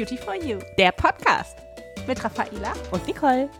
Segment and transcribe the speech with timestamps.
[0.00, 1.58] Beauty for You, der Podcast.
[2.06, 3.50] Mit Raffaela und Nicole.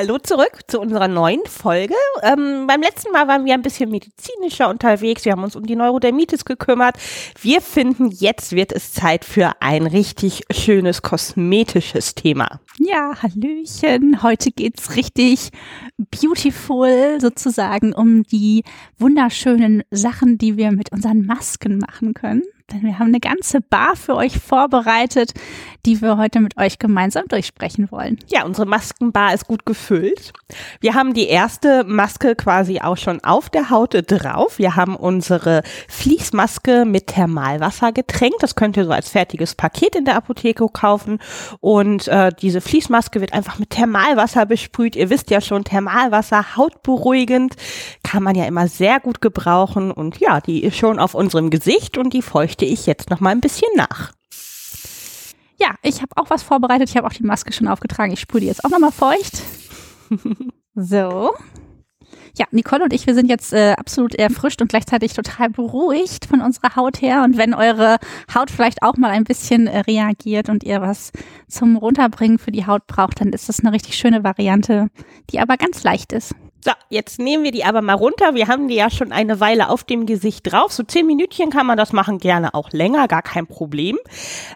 [0.00, 1.94] Hallo zurück zu unserer neuen Folge.
[2.22, 5.26] Ähm, beim letzten Mal waren wir ein bisschen medizinischer unterwegs.
[5.26, 6.96] Wir haben uns um die Neurodermitis gekümmert.
[7.42, 12.60] Wir finden, jetzt wird es Zeit für ein richtig schönes kosmetisches Thema.
[12.78, 14.22] Ja, Hallöchen.
[14.22, 15.50] Heute geht's richtig
[15.98, 18.64] beautiful sozusagen um die
[18.98, 23.96] wunderschönen Sachen, die wir mit unseren Masken machen können denn wir haben eine ganze Bar
[23.96, 25.32] für euch vorbereitet,
[25.86, 28.18] die wir heute mit euch gemeinsam durchsprechen wollen.
[28.28, 30.32] Ja, unsere Maskenbar ist gut gefüllt.
[30.80, 34.58] Wir haben die erste Maske quasi auch schon auf der Haut drauf.
[34.58, 38.42] Wir haben unsere Fließmaske mit Thermalwasser getränkt.
[38.42, 41.18] Das könnt ihr so als fertiges Paket in der Apotheke kaufen.
[41.60, 44.96] Und äh, diese Fließmaske wird einfach mit Thermalwasser besprüht.
[44.96, 47.56] Ihr wisst ja schon, Thermalwasser hautberuhigend
[48.02, 49.90] kann man ja immer sehr gut gebrauchen.
[49.90, 53.20] Und ja, die ist schon auf unserem Gesicht und die feucht richte ich jetzt noch
[53.20, 54.12] mal ein bisschen nach.
[55.58, 56.88] Ja, ich habe auch was vorbereitet.
[56.88, 58.12] Ich habe auch die Maske schon aufgetragen.
[58.12, 59.42] Ich sprühe die jetzt auch noch mal feucht.
[60.74, 61.32] so.
[62.38, 66.40] Ja, Nicole und ich, wir sind jetzt äh, absolut erfrischt und gleichzeitig total beruhigt von
[66.40, 67.22] unserer Haut her.
[67.24, 67.98] Und wenn eure
[68.34, 71.12] Haut vielleicht auch mal ein bisschen äh, reagiert und ihr was
[71.48, 74.88] zum Runterbringen für die Haut braucht, dann ist das eine richtig schöne Variante,
[75.30, 76.34] die aber ganz leicht ist.
[76.62, 78.34] So, jetzt nehmen wir die aber mal runter.
[78.34, 80.72] Wir haben die ja schon eine Weile auf dem Gesicht drauf.
[80.72, 83.98] So zehn Minütchen kann man das machen, gerne auch länger, gar kein Problem.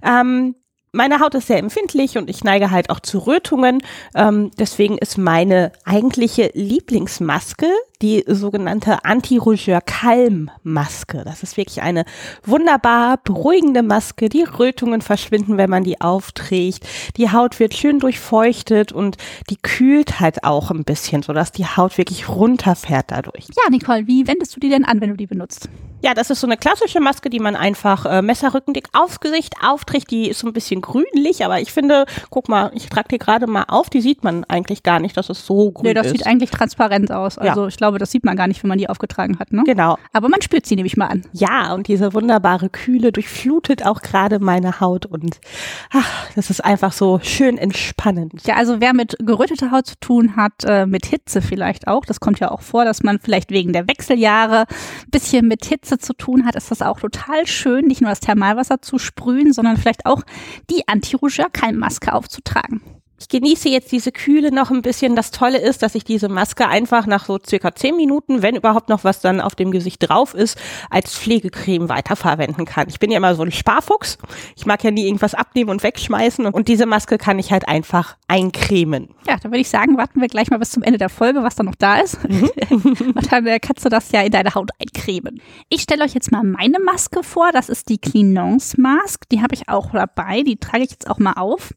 [0.02, 0.54] Ähm,
[0.92, 3.82] meine Haut ist sehr empfindlich und ich neige halt auch zu Rötungen.
[4.14, 7.66] Ähm, deswegen ist meine eigentliche Lieblingsmaske
[8.02, 11.22] die sogenannte Anti-Rougeur-Kalm-Maske.
[11.24, 12.04] Das ist wirklich eine
[12.44, 14.28] wunderbar beruhigende Maske.
[14.28, 16.86] Die Rötungen verschwinden, wenn man die aufträgt.
[17.16, 19.16] Die Haut wird schön durchfeuchtet und
[19.50, 23.46] die kühlt halt auch ein bisschen, sodass die Haut wirklich runterfährt dadurch.
[23.48, 25.68] Ja, Nicole, wie wendest du die denn an, wenn du die benutzt?
[26.04, 30.10] Ja, das ist so eine klassische Maske, die man einfach äh, messerrückendick aufs Gesicht aufträgt.
[30.10, 33.46] Die ist so ein bisschen grünlich, aber ich finde, guck mal, ich trage die gerade
[33.46, 35.88] mal auf, die sieht man eigentlich gar nicht, dass es so grün ist.
[35.88, 36.12] Nee, das ist.
[36.12, 37.38] sieht eigentlich transparent aus.
[37.38, 37.68] Also ja.
[37.68, 39.50] ich glaube, das sieht man gar nicht, wenn man die aufgetragen hat.
[39.50, 39.62] Ne?
[39.64, 39.96] Genau.
[40.12, 41.22] Aber man spürt sie nämlich mal an.
[41.32, 45.40] Ja, und diese wunderbare Kühle durchflutet auch gerade meine Haut und
[45.90, 48.46] ach, das ist einfach so schön entspannend.
[48.46, 52.20] Ja, also wer mit geröteter Haut zu tun hat, äh, mit Hitze vielleicht auch, das
[52.20, 56.14] kommt ja auch vor, dass man vielleicht wegen der Wechseljahre ein bisschen mit Hitze zu
[56.14, 60.06] tun hat, ist das auch total schön, nicht nur das Thermalwasser zu sprühen, sondern vielleicht
[60.06, 60.22] auch
[60.70, 62.80] die Anti-Rougeur-Keimmaske aufzutragen.
[63.18, 65.14] Ich genieße jetzt diese Kühle noch ein bisschen.
[65.14, 68.88] Das Tolle ist, dass ich diese Maske einfach nach so circa zehn Minuten, wenn überhaupt
[68.88, 70.58] noch was dann auf dem Gesicht drauf ist,
[70.90, 72.88] als Pflegecreme weiterverwenden kann.
[72.88, 74.18] Ich bin ja immer so ein Sparfuchs.
[74.56, 76.46] Ich mag ja nie irgendwas abnehmen und wegschmeißen.
[76.46, 79.10] Und diese Maske kann ich halt einfach eincremen.
[79.28, 81.54] Ja, dann würde ich sagen, warten wir gleich mal bis zum Ende der Folge, was
[81.54, 82.18] da noch da ist.
[82.28, 82.50] Mhm.
[83.14, 85.40] und dann äh, kannst du das ja in deine Haut eincremen.
[85.68, 87.52] Ich stelle euch jetzt mal meine Maske vor.
[87.52, 89.28] Das ist die Clinons Mask.
[89.28, 90.42] Die habe ich auch dabei.
[90.42, 91.72] Die trage ich jetzt auch mal auf.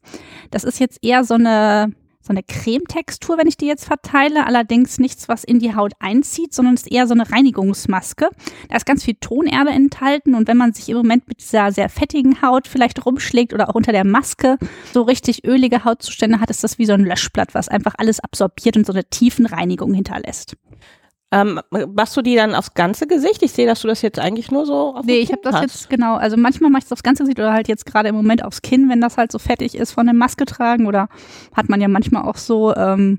[0.50, 1.92] Das ist jetzt eher so eine
[2.28, 4.46] so eine Cremetextur, wenn ich die jetzt verteile.
[4.46, 8.28] Allerdings nichts, was in die Haut einzieht, sondern es ist eher so eine Reinigungsmaske.
[8.68, 11.88] Da ist ganz viel Tonerde enthalten und wenn man sich im Moment mit dieser sehr
[11.88, 14.58] fettigen Haut vielleicht rumschlägt oder auch unter der Maske
[14.92, 18.76] so richtig ölige Hautzustände hat, ist das wie so ein Löschblatt, was einfach alles absorbiert
[18.76, 20.56] und so eine tiefen Reinigung hinterlässt.
[21.30, 21.60] Ähm,
[21.94, 23.42] machst du die dann aufs ganze Gesicht?
[23.42, 25.90] Ich sehe, dass du das jetzt eigentlich nur so auf Nee, ich habe das jetzt
[25.90, 26.16] genau.
[26.16, 28.62] Also manchmal mache ich es aufs ganze Gesicht oder halt jetzt gerade im Moment aufs
[28.62, 30.86] Kinn, wenn das halt so fettig ist von der Maske tragen.
[30.86, 31.08] Oder
[31.54, 33.18] hat man ja manchmal auch so ähm,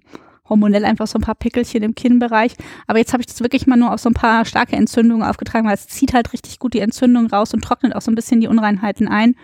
[0.50, 2.56] hormonell einfach so ein paar Pickelchen im Kinnbereich.
[2.88, 5.68] Aber jetzt habe ich das wirklich mal nur auf so ein paar starke Entzündungen aufgetragen,
[5.68, 8.42] weil es zieht halt richtig gut die Entzündung raus und trocknet auch so ein bisschen
[8.42, 9.36] die Unreinheiten ein.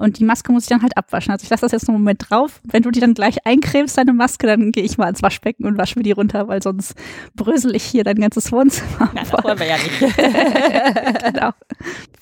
[0.00, 1.30] Und die Maske muss ich dann halt abwaschen.
[1.30, 2.62] Also ich lasse das jetzt einen Moment drauf.
[2.64, 5.76] Wenn du die dann gleich eincremst, deine Maske, dann gehe ich mal ins Waschbecken und
[5.76, 6.94] wasche mir die runter, weil sonst
[7.34, 9.10] brösel ich hier dein ganzes Wohnzimmer.
[9.14, 11.24] Ja, das wollen wir ja nicht.
[11.34, 11.50] genau.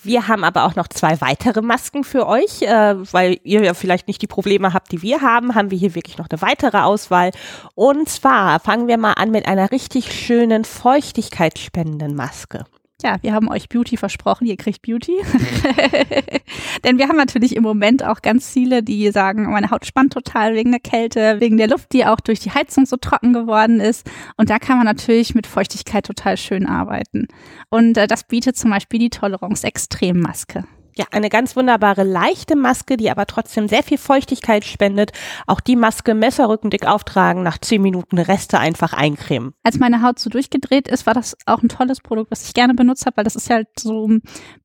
[0.03, 4.09] Wir haben aber auch noch zwei weitere Masken für euch, äh, weil ihr ja vielleicht
[4.09, 7.31] nicht die Probleme habt, die wir haben, haben wir hier wirklich noch eine weitere Auswahl.
[7.77, 12.65] Und zwar fangen wir mal an mit einer richtig schönen feuchtigkeitsspendenden Maske.
[13.01, 15.13] Ja, wir haben euch Beauty versprochen, ihr kriegt Beauty.
[16.85, 20.55] Denn wir haben natürlich im Moment auch ganz viele, die sagen, meine Haut spannt total
[20.55, 24.11] wegen der Kälte, wegen der Luft, die auch durch die Heizung so trocken geworden ist.
[24.37, 27.29] Und da kann man natürlich mit Feuchtigkeit total schön arbeiten.
[27.71, 30.65] Und äh, das bietet zum Beispiel die Tolerance Extremmaske.
[30.99, 35.13] Ja, eine ganz wunderbare leichte Maske, die aber trotzdem sehr viel Feuchtigkeit spendet.
[35.47, 39.55] Auch die Maske messerrückendick auftragen, nach zehn Minuten Reste einfach eincremen.
[39.63, 42.75] Als meine Haut so durchgedreht ist, war das auch ein tolles Produkt, was ich gerne
[42.75, 44.09] benutzt habe, weil das ist halt so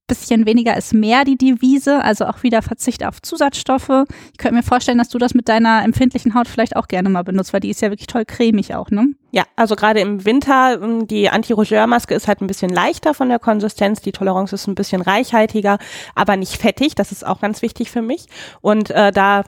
[0.07, 4.05] bisschen weniger ist mehr die Devise, also auch wieder Verzicht auf Zusatzstoffe.
[4.31, 7.23] Ich könnte mir vorstellen, dass du das mit deiner empfindlichen Haut vielleicht auch gerne mal
[7.23, 9.13] benutzt, weil die ist ja wirklich toll cremig auch, ne?
[9.31, 13.39] Ja, also gerade im Winter, ähm, die Anti-Rougeur-Maske ist halt ein bisschen leichter von der
[13.39, 15.77] Konsistenz, die Toleranz ist ein bisschen reichhaltiger,
[16.15, 18.27] aber nicht fettig, das ist auch ganz wichtig für mich.
[18.61, 19.43] Und äh, da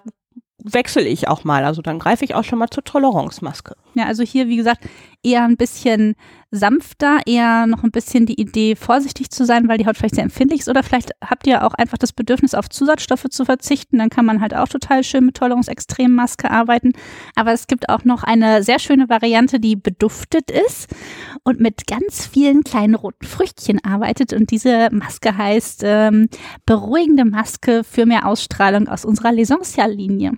[0.65, 1.63] wechsle ich auch mal.
[1.63, 3.75] Also dann greife ich auch schon mal zur Toleranzmaske.
[3.93, 4.83] Ja, also hier, wie gesagt,
[5.23, 6.15] eher ein bisschen
[6.55, 10.23] sanfter, eher noch ein bisschen die Idee, vorsichtig zu sein, weil die Haut vielleicht sehr
[10.23, 10.69] empfindlich ist.
[10.69, 13.97] Oder vielleicht habt ihr auch einfach das Bedürfnis, auf Zusatzstoffe zu verzichten.
[13.97, 16.93] Dann kann man halt auch total schön mit Toleranz-Extremmaske arbeiten.
[17.35, 20.89] Aber es gibt auch noch eine sehr schöne Variante, die beduftet ist
[21.43, 24.33] und mit ganz vielen kleinen roten Früchtchen arbeitet.
[24.33, 26.29] Und diese Maske heißt ähm,
[26.65, 30.33] beruhigende Maske für mehr Ausstrahlung aus unserer L'Essential-Linie.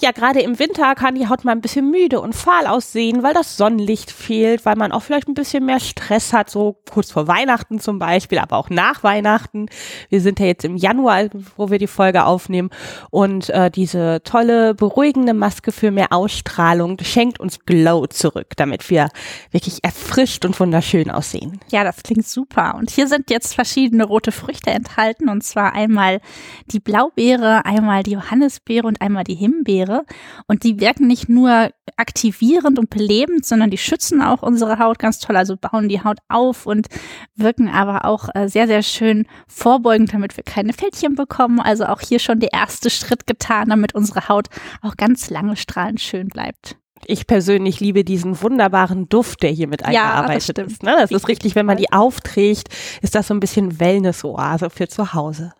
[0.00, 3.34] Ja, gerade im Winter kann die Haut mal ein bisschen müde und fahl aussehen, weil
[3.34, 7.26] das Sonnenlicht fehlt, weil man auch vielleicht ein bisschen mehr Stress hat, so kurz vor
[7.26, 9.66] Weihnachten zum Beispiel, aber auch nach Weihnachten.
[10.08, 11.24] Wir sind ja jetzt im Januar,
[11.56, 12.70] wo wir die Folge aufnehmen
[13.10, 19.08] und äh, diese tolle, beruhigende Maske für mehr Ausstrahlung schenkt uns Glow zurück, damit wir
[19.50, 21.58] wirklich erfrischt und wunderschön aussehen.
[21.72, 22.76] Ja, das klingt super.
[22.76, 26.20] Und hier sind jetzt verschiedene rote Früchte enthalten und zwar einmal
[26.66, 29.87] die Blaubeere, einmal die Johannisbeere und einmal die Himbeere.
[29.88, 30.04] Tiere.
[30.46, 35.18] Und die wirken nicht nur aktivierend und belebend, sondern die schützen auch unsere Haut ganz
[35.18, 36.88] toll, also bauen die Haut auf und
[37.34, 41.60] wirken aber auch äh, sehr, sehr schön vorbeugend, damit wir keine Fältchen bekommen.
[41.60, 44.48] Also auch hier schon der erste Schritt getan, damit unsere Haut
[44.82, 46.76] auch ganz lange strahlend schön bleibt.
[47.06, 50.82] Ich persönlich liebe diesen wunderbaren Duft, der hier mit eingearbeitet ja, ist.
[50.82, 50.96] Ne?
[50.98, 52.68] Das ist richtig, wenn man die aufträgt,
[53.02, 55.52] ist das so ein bisschen Wellness-Oase für zu Hause.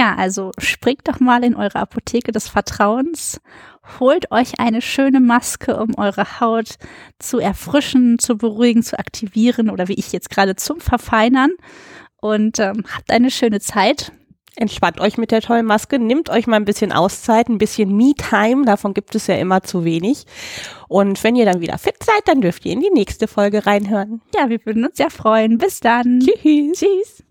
[0.00, 3.38] Ja, also springt doch mal in eure Apotheke des Vertrauens,
[4.00, 6.76] holt euch eine schöne Maske, um eure Haut
[7.18, 11.50] zu erfrischen, zu beruhigen, zu aktivieren oder wie ich jetzt gerade zum Verfeinern
[12.16, 14.10] und ähm, habt eine schöne Zeit.
[14.56, 18.64] Entspannt euch mit der tollen Maske, nimmt euch mal ein bisschen Auszeit, ein bisschen Me-Time,
[18.64, 20.24] davon gibt es ja immer zu wenig.
[20.88, 24.22] Und wenn ihr dann wieder fit seid, dann dürft ihr in die nächste Folge reinhören.
[24.34, 25.58] Ja, wir würden uns sehr freuen.
[25.58, 26.20] Bis dann.
[26.20, 26.78] Tschüss.
[26.78, 27.24] Tschüss.